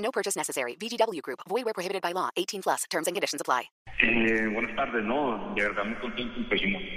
No 0.00 0.10
purchase 0.10 0.36
necessary. 0.36 0.76
VGW 0.76 1.22
Group. 1.22 1.40
Void 1.48 1.64
where 1.64 1.74
prohibited 1.74 2.02
by 2.02 2.12
law. 2.12 2.30
18 2.36 2.62
plus. 2.62 2.84
Terms 2.90 3.06
and 3.06 3.14
conditions 3.14 3.40
apply. 3.40 3.70
Eh, 4.02 4.46
buenas 4.52 4.74
tardes, 4.76 5.04
no, 5.04 5.52
de 5.54 5.62
verdad 5.62 5.84
muy 5.84 5.96
contento 5.96 6.40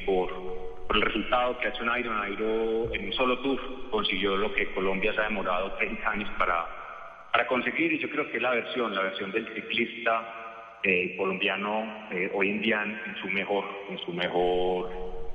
por, 0.05 0.31
por 0.87 0.95
el 0.95 1.01
resultado 1.01 1.57
que 1.59 1.67
ha 1.67 1.69
hecho 1.69 1.83
Nairo. 1.83 2.13
Nairo 2.13 2.93
en 2.93 3.07
un 3.07 3.13
solo 3.13 3.39
tour 3.39 3.59
consiguió 3.91 4.37
lo 4.37 4.53
que 4.53 4.73
Colombia 4.73 5.13
se 5.13 5.19
ha 5.19 5.23
demorado 5.25 5.73
30 5.73 6.09
años 6.09 6.29
para, 6.39 6.65
para 7.31 7.45
conseguir 7.47 7.91
y 7.91 7.99
yo 7.99 8.09
creo 8.09 8.31
que 8.31 8.39
la 8.39 8.51
versión, 8.51 8.95
la 8.95 9.01
versión 9.01 9.31
del 9.33 9.53
ciclista 9.53 10.79
eh, 10.83 11.15
colombiano 11.17 12.07
eh, 12.11 12.31
hoy 12.33 12.51
en 12.51 12.61
día 12.61 12.83
en, 12.83 13.15
su 13.21 13.27
mejor, 13.27 13.65
en 13.89 13.97
su 13.99 14.13
mejor 14.13 14.89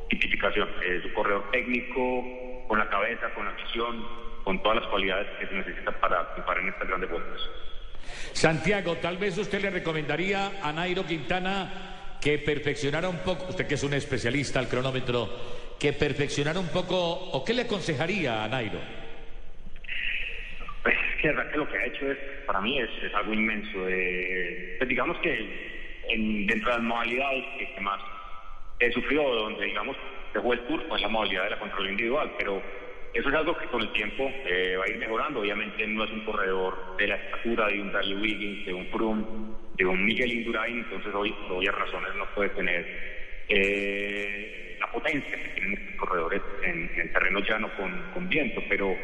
tipificación. 0.09 0.71
Es 0.83 1.05
un 1.05 1.12
corredor 1.12 1.51
técnico, 1.51 2.25
con 2.67 2.79
la 2.79 2.89
cabeza, 2.89 3.29
con 3.35 3.45
la 3.45 3.53
visión, 3.53 4.07
con 4.48 4.62
todas 4.62 4.80
las 4.80 4.87
cualidades 4.87 5.27
que 5.38 5.47
se 5.47 5.55
necesita 5.57 5.93
para 6.01 6.33
triunfar 6.33 6.56
en 6.56 6.69
estas 6.69 6.89
grandes 6.89 7.11
vueltas. 7.11 7.39
Santiago, 8.33 8.97
tal 8.97 9.19
vez 9.19 9.37
usted 9.37 9.61
le 9.61 9.69
recomendaría 9.69 10.52
a 10.62 10.73
Nairo 10.73 11.05
Quintana 11.05 12.17
que 12.19 12.39
perfeccionara 12.39 13.11
un 13.11 13.19
poco, 13.19 13.45
usted 13.50 13.67
que 13.67 13.75
es 13.75 13.84
un 13.84 13.92
especialista 13.92 14.58
al 14.58 14.67
cronómetro, 14.67 15.28
que 15.78 15.92
perfeccionara 15.92 16.58
un 16.58 16.69
poco, 16.69 16.97
o 16.97 17.45
qué 17.45 17.53
le 17.53 17.62
aconsejaría 17.69 18.42
a 18.42 18.48
Nairo? 18.48 18.81
Pues 20.83 20.97
que 21.20 21.28
que 21.28 21.58
lo 21.58 21.69
que 21.69 21.77
ha 21.77 21.84
hecho 21.84 22.11
es, 22.11 22.17
para 22.47 22.62
mí 22.62 22.80
es, 22.80 22.89
es 23.03 23.14
algo 23.14 23.34
inmenso. 23.34 23.86
Eh, 23.86 24.77
pues 24.78 24.89
digamos 24.89 25.19
que 25.19 25.84
en, 26.08 26.47
dentro 26.47 26.70
de 26.70 26.77
las 26.78 26.84
modalidades 26.86 27.45
que, 27.58 27.80
más 27.83 28.01
he 28.80 28.91
sufrido, 28.92 29.25
donde 29.25 29.67
digamos 29.67 29.95
dejó 30.33 30.55
el 30.55 30.61
tour, 30.61 30.89
pues 30.89 31.03
la 31.03 31.08
modalidad 31.08 31.45
de 31.45 31.51
la 31.51 31.58
control 31.58 31.91
individual, 31.91 32.33
pero 32.39 32.62
eso 33.14 33.28
es 33.28 33.34
algo 33.34 33.56
que 33.56 33.67
con 33.67 33.81
el 33.81 33.92
tiempo 33.92 34.31
eh, 34.45 34.77
va 34.78 34.84
a 34.84 34.89
ir 34.89 34.98
mejorando. 34.98 35.41
Obviamente 35.41 35.87
no 35.87 36.05
es 36.05 36.11
un 36.11 36.25
corredor 36.25 36.97
de 36.98 37.06
la 37.06 37.17
estatura 37.17 37.69
de 37.69 37.81
un 37.81 37.92
Dali 37.92 38.14
Wiggins, 38.14 38.67
de 38.67 38.75
un 38.75 38.87
Froome, 38.87 39.25
de 39.77 39.87
un 39.87 40.05
Miguel 40.05 40.33
Indurain, 40.33 40.78
entonces 40.78 41.14
hoy 41.14 41.33
por 41.33 41.59
obvias 41.59 41.75
razones 41.75 42.14
no 42.17 42.27
puede 42.34 42.51
tener 42.51 42.86
eh, 43.48 44.77
la 44.79 44.91
potencia 44.92 45.36
que 45.36 45.48
tienen 45.48 45.73
estos 45.75 45.97
corredores 45.97 46.42
en, 46.62 47.12
terreno 47.12 47.41
llano 47.41 47.70
con, 47.77 48.29
viento, 48.29 48.62
pero 48.69 48.97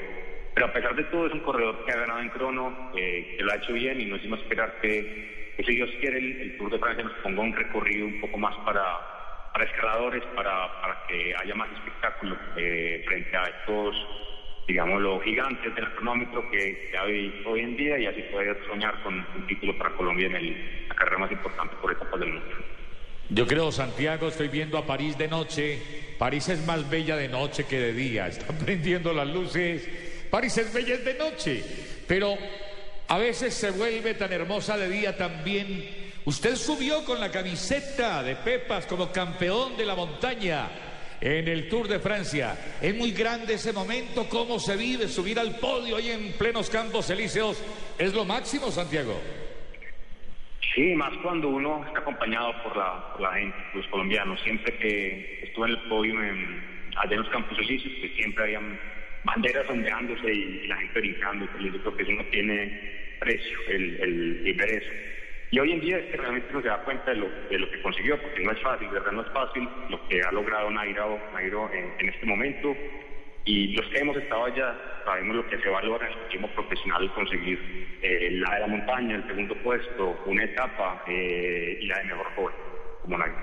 pero 0.55 0.67
a 0.67 0.73
pesar 0.73 0.95
de 0.95 1.03
todo 1.05 1.27
es 1.27 1.33
un 1.33 1.41
corredor 1.41 1.85
que 1.85 1.91
ha 1.91 1.97
ganado 1.97 2.21
en 2.21 2.29
crono, 2.29 2.93
que 2.95 3.37
lo 3.41 3.51
ha 3.51 3.57
hecho 3.57 3.73
bien 3.73 4.01
y 4.01 4.05
no 4.05 4.15
hicimos 4.15 4.39
esperar 4.41 4.79
que, 4.81 5.55
si 5.59 5.75
Dios 5.75 5.91
quiere 5.99 6.19
el, 6.19 6.57
Tour 6.57 6.71
de 6.71 6.79
Francia 6.79 7.03
nos 7.03 7.15
ponga 7.15 7.43
un 7.43 7.57
recorrido 7.57 8.07
un 8.07 8.21
poco 8.21 8.39
más 8.39 8.55
para, 8.65 9.14
para 9.55 9.67
escaladores, 9.67 10.23
para, 10.35 10.81
para 10.81 11.07
que 11.07 11.33
haya 11.41 11.55
más 11.55 11.71
espectáculo 11.71 12.37
eh, 12.57 13.05
frente 13.07 13.37
a 13.37 13.45
estos, 13.45 13.95
digamos, 14.67 15.01
los 15.01 15.23
gigantes 15.23 15.73
del 15.77 15.95
cronómetro 15.95 16.51
que, 16.51 16.93
hay 16.99 17.43
hoy 17.47 17.61
en 17.61 17.77
día 17.77 17.97
y 18.01 18.07
así 18.07 18.21
poder 18.33 18.59
soñar 18.67 19.01
con 19.05 19.15
un 19.15 19.47
título 19.47 19.79
para 19.79 19.91
Colombia 19.91 20.27
en 20.27 20.35
el, 20.35 20.89
la 20.89 20.95
carrera 20.97 21.19
más 21.19 21.31
importante 21.31 21.77
por 21.81 21.93
etapas 21.93 22.19
del 22.19 22.33
mundo. 22.33 22.55
Yo 23.31 23.47
creo, 23.47 23.71
Santiago, 23.71 24.27
estoy 24.27 24.49
viendo 24.49 24.77
a 24.77 24.85
París 24.85 25.17
de 25.17 25.29
noche. 25.29 25.81
París 26.19 26.49
es 26.49 26.67
más 26.67 26.91
bella 26.91 27.17
de 27.17 27.29
noche 27.29 27.65
que 27.65 27.79
de 27.79 27.93
día. 27.93 28.27
Están 28.29 28.59
prendiendo 28.59 29.15
las 29.15 29.29
luces 29.29 29.89
París 30.35 30.59
es 30.59 30.73
bella 30.73 30.97
de 30.97 31.15
noche, 31.15 31.63
pero 32.09 32.37
a 33.07 33.19
veces 33.19 33.55
se 33.55 33.71
vuelve 33.71 34.15
tan 34.15 34.33
hermosa 34.33 34.77
de 34.77 34.89
día 34.89 35.17
también. 35.17 36.04
Usted 36.27 36.57
subió 36.57 37.05
con 37.05 37.21
la 37.21 37.31
camiseta 37.31 38.23
de 38.23 38.37
Pepas 38.37 38.87
como 38.87 39.13
campeón 39.13 39.77
de 39.77 39.85
la 39.85 39.95
montaña 39.95 40.69
en 41.21 41.47
el 41.49 41.69
Tour 41.69 41.87
de 41.87 41.99
Francia. 42.01 42.57
Es 42.81 42.95
muy 42.95 43.13
grande 43.13 43.55
ese 43.55 43.75
momento, 43.75 44.27
cómo 44.31 44.59
se 44.59 44.75
vive 44.75 45.07
subir 45.07 45.39
al 45.39 45.59
podio 45.59 45.97
ahí 45.97 46.11
en 46.11 46.33
plenos 46.33 46.71
campos 46.71 47.11
elíseos. 47.11 47.63
Es 47.99 48.15
lo 48.15 48.25
máximo, 48.25 48.71
Santiago. 48.71 49.21
Sí, 50.75 50.95
más 50.95 51.13
cuando 51.23 51.51
uno 51.51 51.85
está 51.87 51.99
acompañado 52.01 52.53
por 52.63 52.75
la, 52.75 53.15
la 53.21 53.33
gente, 53.35 53.57
los 53.75 53.87
colombianos. 53.89 54.41
Siempre 54.43 54.77
que 54.79 55.45
estuve 55.45 55.67
en 55.67 55.73
el 55.73 55.89
podio 55.89 56.23
en, 56.23 56.91
allá 56.97 57.13
en 57.13 57.21
los 57.21 57.29
campos 57.29 57.59
elíseos, 57.59 57.93
que 58.01 58.09
siempre 58.17 58.45
habían 58.45 58.81
banderas 59.25 59.69
ondeándose 59.69 60.33
y, 60.33 60.67
la 60.67 60.77
gente 60.79 61.01
brincando, 61.01 61.47
y 61.61 61.65
yo 61.71 61.81
creo 61.81 61.97
que 61.97 62.03
eso 62.03 62.13
no 62.13 62.25
tiene 62.25 63.17
precio, 63.21 63.59
el, 63.69 64.01
el. 64.01 64.95
Y 65.51 65.59
hoy 65.59 65.73
en 65.73 65.81
día 65.81 65.99
es 65.99 66.11
que 66.11 66.17
realmente 66.17 66.49
uno 66.51 66.63
se 66.63 66.69
da 66.69 66.79
cuenta 66.85 67.11
de 67.11 67.17
lo, 67.17 67.29
de 67.49 67.59
lo 67.59 67.71
que 67.71 67.81
consiguió, 67.83 68.21
porque 68.21 68.43
no 68.43 68.53
es 68.53 68.61
fácil, 68.61 68.89
de 68.89 68.95
verdad 68.95 69.13
no 69.13 69.23
es 69.23 69.31
fácil 69.33 69.69
lo 69.89 70.09
que 70.09 70.21
ha 70.23 70.33
logrado 70.33 70.71
Nairo, 70.71 71.19
Nairo 71.33 71.71
en, 71.73 72.09
este 72.09 72.27
momento. 72.27 72.77
Y 73.45 73.69
los 73.77 73.87
que 73.89 73.99
hemos 73.99 74.17
estado 74.17 74.47
allá 74.47 74.75
sabemos 75.05 75.37
lo 75.37 75.47
que 75.49 75.59
se 75.59 75.69
valora 75.69 76.07
en 76.07 76.13
el 76.13 76.19
último 76.25 76.49
profesional 76.55 77.13
conseguir 77.13 77.99
eh, 78.01 78.31
la 78.33 78.55
de 78.55 78.61
la 78.61 78.67
montaña, 78.67 79.17
el 79.17 79.27
segundo 79.27 79.55
puesto, 79.57 80.23
una 80.27 80.45
etapa 80.45 81.05
eh, 81.07 81.79
y 81.81 81.87
la 81.87 81.99
de 81.99 82.05
mejor 82.05 82.27
joven, 82.35 82.57
como 83.03 83.19
Nairo. 83.19 83.37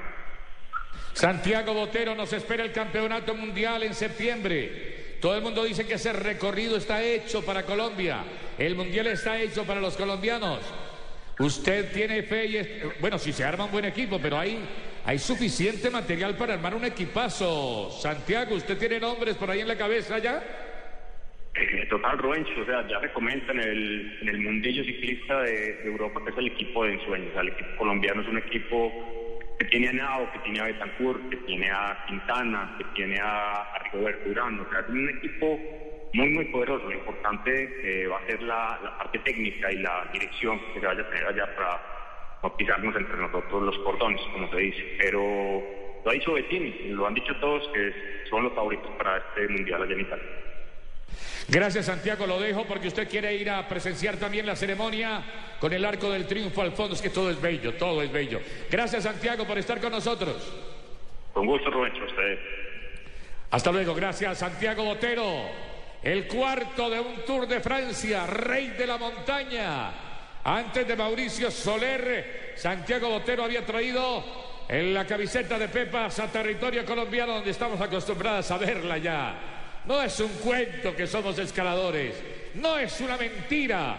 Santiago 1.14 1.74
Botero 1.74 2.16
nos 2.16 2.34
espera 2.34 2.64
el 2.64 2.72
campeonato 2.72 3.36
mundial 3.36 3.84
en 3.84 3.94
septiembre. 3.94 5.18
Todo 5.22 5.36
el 5.36 5.44
mundo 5.44 5.64
dice 5.64 5.86
que 5.86 5.94
ese 5.94 6.14
recorrido 6.14 6.78
está 6.78 7.04
hecho 7.04 7.46
para 7.46 7.64
Colombia. 7.64 8.24
El 8.58 8.76
mundial 8.76 9.08
está 9.08 9.40
hecho 9.40 9.64
para 9.66 9.80
los 9.80 9.96
colombianos. 9.96 10.60
Usted 11.42 11.92
tiene 11.92 12.22
fe 12.22 12.46
y 12.46 12.62
bueno, 13.00 13.18
si 13.18 13.34
se 13.34 13.44
arma 13.44 13.66
un 13.66 13.72
buen 13.72 13.86
equipo, 13.86 14.20
pero 14.22 14.38
hay, 14.38 14.64
hay 15.06 15.18
suficiente 15.18 15.90
material 15.90 16.38
para 16.38 16.54
armar 16.54 16.76
un 16.76 16.86
equipazo. 16.86 17.90
Santiago, 17.90 18.56
¿usted 18.56 18.78
tiene 18.78 19.00
nombres 19.00 19.36
por 19.38 19.50
ahí 19.50 19.62
en 19.62 19.68
la 19.68 19.78
cabeza 19.78 20.20
ya? 20.20 20.44
Eh, 21.56 21.88
total, 21.90 22.20
Ruencho, 22.20 22.62
o 22.62 22.66
sea, 22.66 22.88
ya 22.88 23.00
se 23.00 23.52
en 23.52 23.60
el, 23.60 24.20
en 24.22 24.30
el 24.30 24.40
mundillo 24.40 24.84
ciclista 24.84 25.42
de, 25.42 25.84
Europa 25.84 26.22
que 26.24 26.30
es 26.30 26.38
el 26.38 26.48
equipo 26.48 26.86
de 26.86 26.94
ensueños. 26.94 27.36
el 27.36 27.50
equipo 27.50 27.70
colombiano 27.78 28.22
es 28.22 28.28
un 28.28 28.38
equipo 28.38 28.92
que 29.58 29.66
tiene 29.66 29.90
a 29.90 29.94
Nao, 29.94 30.32
que 30.32 30.40
tiene 30.40 30.60
a 30.60 30.66
Betancourt, 30.66 31.30
que 31.30 31.38
tiene 31.38 31.72
a 31.72 32.06
Quintana, 32.08 32.76
que 32.78 32.86
tiene 32.96 33.20
a, 33.20 33.64
a 33.64 33.80
Rigoberto 33.80 34.30
o 34.30 34.70
sea, 34.70 34.80
es 34.80 34.90
un 34.90 35.10
equipo 35.10 35.60
muy, 36.14 36.30
muy 36.30 36.46
poderoso. 36.46 36.86
Lo 36.86 36.94
importante 36.94 38.04
eh, 38.04 38.08
va 38.08 38.18
a 38.18 38.26
ser 38.26 38.42
la, 38.42 38.98
parte 38.98 39.20
técnica 39.20 39.72
y 39.72 39.78
la 39.78 40.10
dirección 40.12 40.60
que 40.74 40.80
se 40.80 40.86
vaya 40.86 41.02
a 41.02 41.10
tener 41.10 41.26
allá 41.26 41.56
para 41.56 41.82
no 42.44 42.56
pisarnos 42.56 42.96
entre 42.96 43.18
nosotros 43.18 43.64
los 43.64 43.78
cordones, 43.80 44.22
como 44.34 44.50
se 44.50 44.58
dice. 44.58 44.98
Pero 45.00 45.22
lo 46.04 46.12
ha 46.12 46.14
dicho 46.14 46.34
Bettini, 46.34 46.90
lo 46.90 47.08
han 47.08 47.14
dicho 47.14 47.36
todos 47.40 47.68
que 47.74 47.94
son 48.30 48.44
los 48.44 48.54
favoritos 48.54 48.90
para 48.98 49.18
este 49.18 49.48
Mundial 49.48 49.84
allá 49.84 49.94
en 49.94 50.02
Italia. 50.02 50.26
Gracias 51.48 51.88
Santiago, 51.88 52.26
lo 52.26 52.40
dejo 52.40 52.66
porque 52.66 52.88
usted 52.88 53.10
quiere 53.10 53.36
ir 53.36 53.50
a 53.50 53.68
presenciar 53.68 54.16
también 54.18 54.46
la 54.46 54.56
ceremonia 54.56 55.22
con 55.60 55.74
el 55.74 55.84
arco 55.84 56.10
del 56.10 56.26
triunfo 56.26 56.62
al 56.62 56.72
fondo. 56.72 56.96
Es 56.96 57.02
que 57.02 57.10
todo 57.10 57.30
es 57.30 57.42
bello, 57.42 57.74
todo 57.74 58.02
es 58.02 58.12
bello. 58.12 58.40
Gracias 58.70 59.04
Santiago 59.04 59.46
por 59.46 59.58
estar 59.58 59.80
con 59.82 59.92
nosotros. 59.92 60.54
Con 61.34 61.46
gusto, 61.46 61.70
Rubén, 61.70 61.92
usted. 62.02 62.40
Hasta 63.50 63.72
luego, 63.72 63.94
gracias 63.94 64.38
Santiago 64.38 64.84
Botero. 64.84 65.71
El 66.04 66.28
cuarto 66.28 66.90
de 66.90 67.00
un 67.00 67.24
Tour 67.26 67.48
de 67.48 67.60
Francia, 67.60 68.26
rey 68.26 68.70
de 68.70 68.88
la 68.88 68.98
montaña. 68.98 69.92
Antes 70.44 70.88
de 70.88 70.96
Mauricio 70.96 71.52
Soler, 71.52 72.54
Santiago 72.56 73.10
Botero 73.10 73.44
había 73.44 73.64
traído 73.64 74.24
en 74.68 74.96
la 74.96 75.06
camiseta 75.06 75.60
de 75.60 75.68
Pepas 75.68 76.18
a 76.20 76.28
territorio 76.28 76.84
colombiano 76.86 77.36
donde 77.36 77.52
estamos 77.52 77.80
acostumbrados 77.80 78.50
a 78.50 78.58
verla 78.58 78.98
ya. 78.98 79.36
No 79.86 80.02
es 80.02 80.20
un 80.20 80.32
cuento 80.40 80.96
que 80.96 81.06
somos 81.06 81.38
escaladores, 81.38 82.16
no 82.56 82.80
es 82.80 83.00
una 83.00 83.18
mentira 83.18 83.98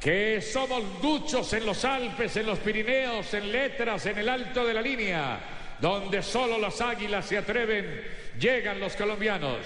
que 0.00 0.40
somos 0.40 1.00
duchos 1.00 1.52
en 1.52 1.64
los 1.64 1.84
Alpes, 1.84 2.36
en 2.36 2.46
los 2.46 2.58
Pirineos, 2.58 3.32
en 3.34 3.52
letras, 3.52 4.04
en 4.06 4.18
el 4.18 4.28
alto 4.28 4.66
de 4.66 4.74
la 4.74 4.82
línea, 4.82 5.38
donde 5.80 6.22
solo 6.22 6.58
las 6.58 6.80
águilas 6.80 7.24
se 7.24 7.38
atreven, 7.38 8.04
llegan 8.36 8.80
los 8.80 8.96
colombianos. 8.96 9.58